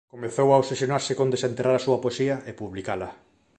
Comezou 0.13 0.47
a 0.51 0.59
obsesionarse 0.61 1.13
con 1.19 1.31
desenterrar 1.33 1.75
a 1.77 1.83
súa 1.85 2.01
poesía 2.03 2.35
e 2.49 2.51
publicala. 2.61 3.09